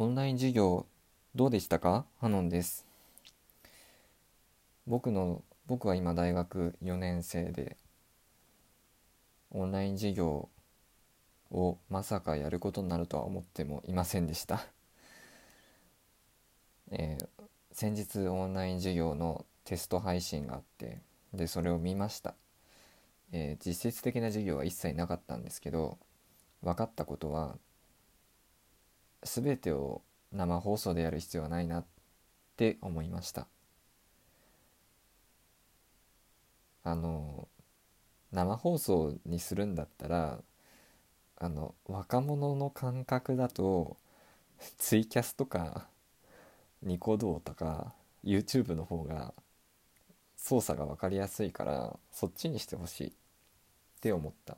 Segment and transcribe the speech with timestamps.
[0.00, 0.86] オンライン授業
[1.34, 2.06] どうでしたか？
[2.20, 2.86] ハノンです。
[4.86, 7.76] 僕の僕は今大学4年生で
[9.50, 10.48] オンライン授業
[11.50, 14.68] をまさかやることになるとは思ってもいませんでした。
[16.92, 17.28] えー、
[17.72, 21.00] 先日オンライン授業のテスト配信があって
[21.34, 22.36] でそれを見ました、
[23.32, 25.98] えー、実質的な授業は一切なかったんですけど
[26.62, 27.58] 分かったことは
[29.22, 31.84] 全てを生放送でやる必要はないなっ
[32.56, 33.46] て思いました。
[36.84, 37.48] あの
[38.32, 40.38] 生放送にするんだったら
[41.36, 43.96] あの若者の感覚だと
[44.78, 45.86] ツイキャスとか
[46.82, 47.92] ニコ動とか
[48.24, 49.34] YouTube の方が
[50.36, 53.12] 操作が分かりやすいからそっちにしてほしいっ
[54.00, 54.56] て思った。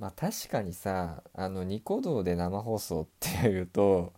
[0.00, 4.14] まあ確かにさあのニコ動で生放送っていうと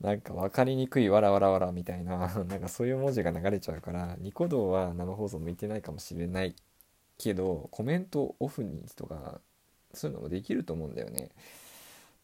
[0.00, 6.54] なんか分かりにくいわらわらわらみたいな なんかそういう文字が流れちゃうからニコ動は生放送向いてないかもしれない
[7.18, 9.40] けどコメントオフにとか
[9.92, 11.30] そういうのもできると思うんだよね。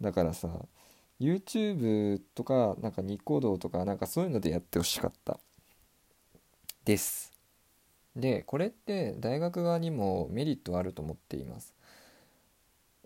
[0.01, 0.67] だからさ
[1.19, 5.41] YouTube とかなんかニコ動とかなんかそういうのでやってほしかった。
[6.85, 7.33] です。
[8.17, 11.75] でこれって大学側にもメリットあると思っています。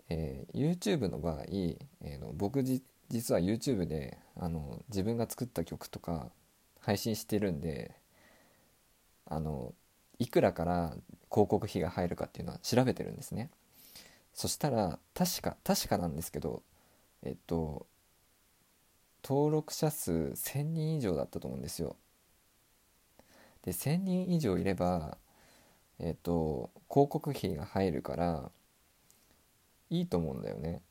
[0.09, 2.63] えー、YouTube の場合、えー、の僕
[3.09, 6.31] 実は YouTube であの自分が作った曲とか
[6.79, 7.91] 配信してるんで
[9.25, 9.73] あの
[10.19, 10.95] いくらから
[11.31, 13.49] 広告費が入るかっていうのは調べてるんですね。
[14.33, 16.61] そしたら確か確かなんですけど
[17.23, 17.87] えっと
[19.23, 21.95] 登録者数1000人以上だったと思うんですよ。
[23.63, 25.17] で1000人以上いれば
[25.99, 28.51] えっと広告費が入るから
[29.89, 30.81] いいと思うんだよね。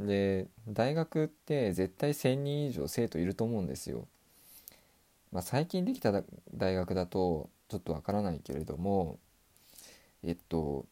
[0.00, 4.08] で大学って絶対1,000人以上生徒いると思うんですよ。
[5.32, 6.12] まあ、最近できた
[6.54, 9.18] 大学だとちょっとわからないけれども
[10.22, 10.86] えっと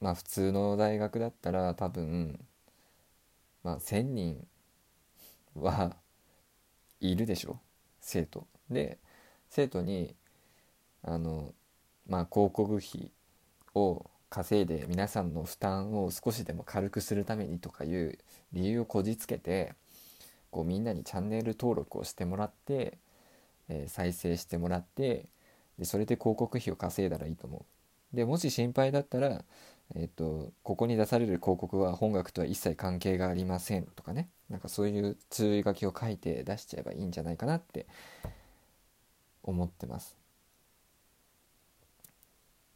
[0.00, 2.40] まあ普通の大学だったら多分、
[3.62, 4.46] まあ、1,000人
[5.54, 5.96] は
[7.00, 7.60] いるでしょ？
[8.00, 8.46] 生徒。
[8.70, 8.98] で
[9.50, 10.14] 生徒に
[11.02, 11.54] あの
[12.06, 13.12] まあ広告費
[13.74, 18.18] を稼いで皆さんの負担を少しでも軽くするためにとかいう
[18.52, 19.74] 理由をこじつけて
[20.50, 22.98] こうみんなにチャンネル登録をしてもらって、
[23.68, 25.26] えー、再生してもらって
[25.78, 27.58] でそれで広告費を稼いだらいいと思
[28.12, 28.16] う。
[28.16, 29.44] でもし心配だったら、
[29.94, 37.86] えーと、ここに出される広告は本学とは一切関係がありませんとかねなんかそういう注意書きを書いて出しちゃえばいいんじゃないかなって
[39.42, 40.16] 思ってます。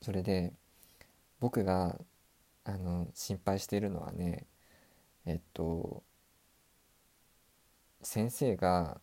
[0.02, 0.52] それで
[1.42, 1.98] 僕が
[2.62, 4.46] あの心配しているのはね
[5.26, 6.04] えっと
[8.00, 9.00] 先生が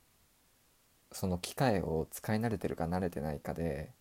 [1.12, 3.92] その機械を使い慣れてるか慣れてないかで、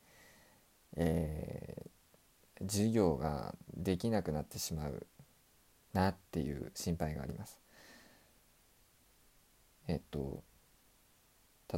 [0.97, 5.05] えー、授業ができなくなってしまう
[5.93, 7.59] なっていう心配があります。
[9.89, 10.45] えっと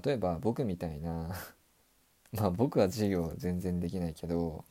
[0.05, 1.35] 例えば僕みたいな
[2.33, 4.67] まあ僕は授業全然できないけど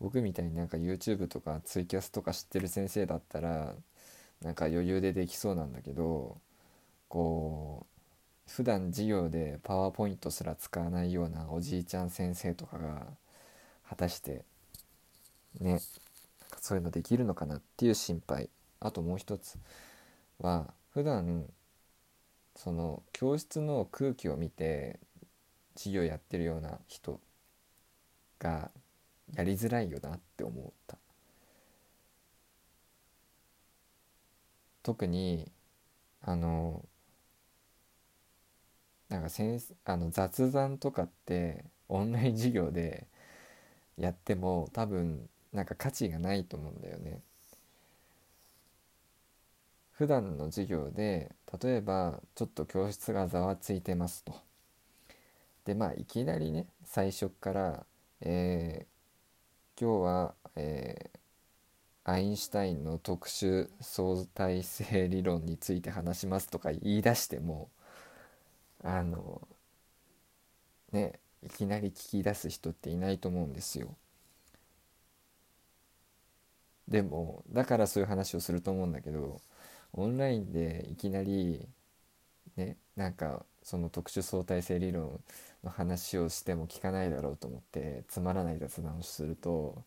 [0.00, 3.74] 僕みたいになんか YouTube とかツイキャスとか知ってる先生だったら
[4.42, 6.38] なんか余裕でできそうなんだけど
[7.08, 7.86] こ
[8.48, 13.06] う普段授業でパワーポイントすら使わないようなおじいちゃん先生とかが
[13.88, 14.44] 果たして
[15.60, 15.80] ね
[16.60, 18.50] そういうのできるのかなっていう心配。
[18.80, 19.58] あともう一つ
[20.40, 21.46] は普段
[22.56, 24.98] その教室の空気を見て
[25.76, 27.20] 授業やってるような人
[28.38, 28.70] が
[29.34, 30.96] やりづらいよなって思った
[34.84, 35.50] 特に
[36.22, 36.84] あの
[39.08, 43.06] なんか先あの雑談とかってオンライン授業で
[43.98, 47.22] やっても多分なんか価値がないと思うんだよね。
[49.92, 54.34] 普段の授業で例えばちょっと教室がざわついてますと。
[55.64, 57.86] でまあいきなりね最初から
[58.20, 58.86] 「え
[59.80, 67.70] 今日は、えー、アインシュタインの特殊相対性理論について話しますとか言い出しても
[68.82, 69.48] あの
[70.92, 73.96] ねいきなり聞き出す人っていないと思うんですよ。
[76.88, 79.40] でもだからそういう話をすると思うんだけど
[79.92, 81.66] オンラインでいきなり
[82.56, 85.20] ねなんかその特殊相対性理論
[85.64, 89.82] の話をしても聞かないだろうと思ってつまらない雑談をすると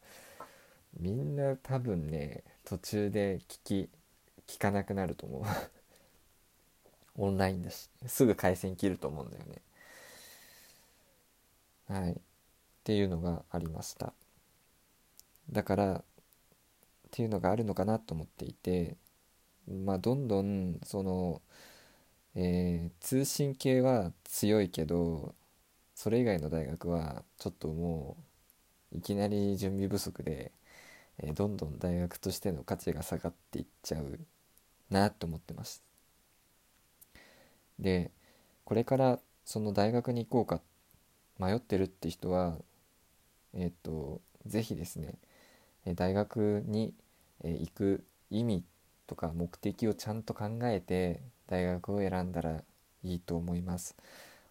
[1.00, 3.90] みんな多分ね途中で聞き
[4.48, 5.44] 聞かなくなると思う。
[7.20, 9.62] オンラインだしすぐ回線切ると思うんだよね。
[11.88, 12.14] はい。
[12.14, 12.16] っ
[12.84, 14.14] ていうのがありました。
[15.52, 16.04] だからっ
[17.12, 18.96] ていうのがあるのかなと思っていて
[19.68, 21.42] まあどんどんその、
[22.39, 25.34] えー、通信系は強いけど
[25.95, 28.16] それ以外の大学はちょっとも
[28.94, 30.51] ういきなり準備不足で、
[31.18, 34.19] えー、どんどん大学としての価値が下がっていっちゃう
[34.92, 35.81] なと思ってます。
[37.80, 38.12] で
[38.66, 40.62] これからその大学に行こうか
[41.40, 42.56] 迷ってるって人は
[43.56, 45.16] えっ、ー、と是非ですね
[45.95, 46.94] 大学に
[47.44, 48.63] 行く意味
[49.07, 52.64] とか目的をちゃんと考えて大学を選んだら
[53.04, 53.96] いいと思います。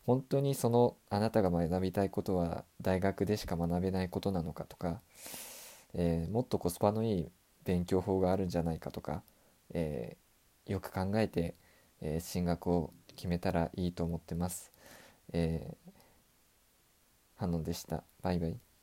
[0.07, 5.01] 本当にそのあなたが学びたいことは大学でしか学べないことなのかとか、
[5.95, 7.29] えー、もっとコスパのいい
[7.65, 9.23] 勉強法があるんじゃないかとか、
[9.75, 11.57] えー、よく考えて、
[12.01, 14.71] えー、進学を決めたらいいと思ってます。
[15.33, 15.93] えー、
[17.37, 18.05] ハノでした。
[18.23, 18.76] バイバイ。